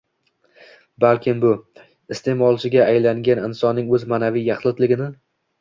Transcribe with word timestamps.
Balkim 1.05 1.43
bu- 1.43 1.51
iste’molchiga 2.17 2.81
aylangan 2.95 3.45
insonning 3.51 3.95
o‘z 3.99 4.11
ma’naviy 4.15 4.49
yaxlitligini 4.55 5.13